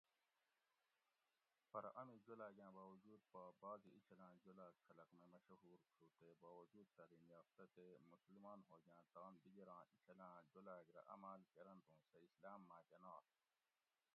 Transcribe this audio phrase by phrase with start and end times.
[1.71, 5.59] پرہ امی جولاگاۤں باوجود پا بعض اینچھلاۤں جولاۤگ خلق مئی مشہور
[5.91, 11.85] تھو تے باوجود تعلیم یافتہ تے مسلمان ہوگاۤں تام دِگیراں اینچھلاں جولاگ رہ عماۤل کۤرنت
[11.95, 13.27] اوں سہ اسلام ماکہ نات